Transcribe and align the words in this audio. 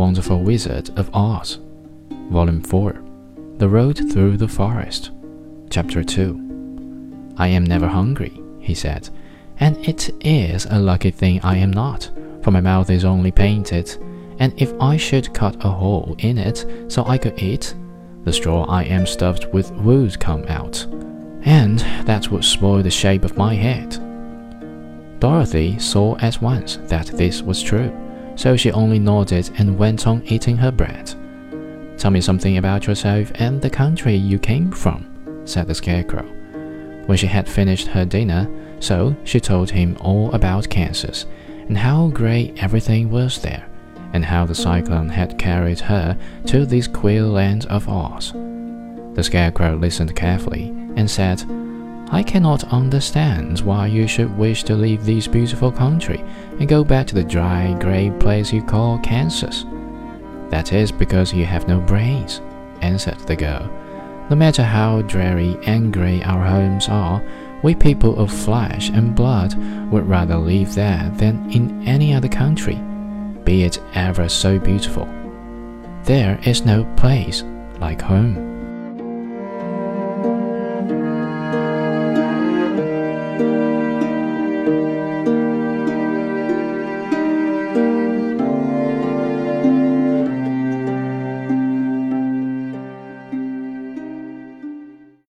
Wonderful 0.00 0.40
Wizard 0.40 0.98
of 0.98 1.14
Oz, 1.14 1.58
Volume 2.30 2.62
4 2.62 3.04
The 3.58 3.68
Road 3.68 3.98
Through 4.10 4.38
the 4.38 4.48
Forest, 4.48 5.10
Chapter 5.68 6.02
2. 6.02 7.34
I 7.36 7.48
am 7.48 7.64
never 7.64 7.86
hungry, 7.86 8.40
he 8.60 8.74
said, 8.74 9.10
and 9.58 9.76
it 9.86 10.08
is 10.24 10.64
a 10.64 10.78
lucky 10.78 11.10
thing 11.10 11.42
I 11.42 11.58
am 11.58 11.70
not, 11.70 12.10
for 12.42 12.50
my 12.50 12.62
mouth 12.62 12.88
is 12.88 13.04
only 13.04 13.30
painted, 13.30 13.94
and 14.38 14.54
if 14.56 14.72
I 14.80 14.96
should 14.96 15.34
cut 15.34 15.62
a 15.62 15.68
hole 15.68 16.16
in 16.20 16.38
it 16.38 16.64
so 16.88 17.04
I 17.04 17.18
could 17.18 17.38
eat, 17.38 17.74
the 18.24 18.32
straw 18.32 18.64
I 18.70 18.84
am 18.84 19.04
stuffed 19.04 19.52
with 19.52 19.70
would 19.72 20.18
come 20.18 20.44
out, 20.48 20.82
and 21.42 21.78
that 22.06 22.30
would 22.30 22.46
spoil 22.46 22.82
the 22.82 22.90
shape 22.90 23.22
of 23.22 23.36
my 23.36 23.54
head. 23.54 23.90
Dorothy 25.20 25.78
saw 25.78 26.16
at 26.20 26.40
once 26.40 26.78
that 26.84 27.08
this 27.08 27.42
was 27.42 27.62
true, 27.62 27.94
so 28.40 28.56
she 28.56 28.72
only 28.72 28.98
nodded 28.98 29.50
and 29.58 29.76
went 29.76 30.06
on 30.06 30.22
eating 30.24 30.56
her 30.56 30.70
bread. 30.70 31.12
Tell 31.98 32.10
me 32.10 32.22
something 32.22 32.56
about 32.56 32.86
yourself 32.86 33.30
and 33.34 33.60
the 33.60 33.68
country 33.68 34.14
you 34.14 34.38
came 34.38 34.72
from, 34.72 35.04
said 35.44 35.66
the 35.66 35.74
Scarecrow. 35.74 36.24
When 37.04 37.18
she 37.18 37.26
had 37.26 37.46
finished 37.46 37.88
her 37.88 38.06
dinner, 38.06 38.48
so 38.80 39.14
she 39.24 39.40
told 39.40 39.70
him 39.70 39.94
all 40.00 40.32
about 40.32 40.70
Kansas, 40.70 41.26
and 41.68 41.76
how 41.76 42.08
great 42.08 42.56
everything 42.62 43.10
was 43.10 43.42
there, 43.42 43.68
and 44.14 44.24
how 44.24 44.46
the 44.46 44.54
cyclone 44.54 45.10
had 45.10 45.38
carried 45.38 45.80
her 45.80 46.16
to 46.46 46.64
this 46.64 46.88
queer 46.88 47.24
land 47.24 47.66
of 47.66 47.90
Oz. 47.90 48.32
The 48.32 49.22
Scarecrow 49.22 49.76
listened 49.76 50.16
carefully 50.16 50.68
and 50.96 51.10
said, 51.10 51.44
I 52.12 52.24
cannot 52.24 52.72
understand 52.72 53.60
why 53.60 53.86
you 53.86 54.08
should 54.08 54.36
wish 54.36 54.64
to 54.64 54.74
leave 54.74 55.04
this 55.04 55.28
beautiful 55.28 55.70
country 55.70 56.24
and 56.58 56.68
go 56.68 56.82
back 56.82 57.06
to 57.06 57.14
the 57.14 57.22
dry, 57.22 57.76
grey 57.78 58.10
place 58.18 58.52
you 58.52 58.62
call 58.64 58.98
Kansas. 58.98 59.64
That 60.48 60.72
is 60.72 60.90
because 60.90 61.32
you 61.32 61.46
have 61.46 61.68
no 61.68 61.78
brains, 61.78 62.40
answered 62.80 63.20
the 63.20 63.36
girl. 63.36 63.70
No 64.28 64.34
matter 64.34 64.64
how 64.64 65.02
dreary 65.02 65.56
and 65.66 65.92
grey 65.92 66.20
our 66.22 66.44
homes 66.44 66.88
are, 66.88 67.22
we 67.62 67.76
people 67.76 68.18
of 68.18 68.32
flesh 68.32 68.88
and 68.88 69.14
blood 69.14 69.54
would 69.92 70.08
rather 70.08 70.36
live 70.36 70.74
there 70.74 71.12
than 71.14 71.48
in 71.52 71.86
any 71.86 72.12
other 72.12 72.28
country, 72.28 72.80
be 73.44 73.62
it 73.62 73.80
ever 73.94 74.28
so 74.28 74.58
beautiful. 74.58 75.06
There 76.04 76.40
is 76.44 76.64
no 76.64 76.84
place 76.96 77.44
like 77.78 78.02
home. 78.02 78.49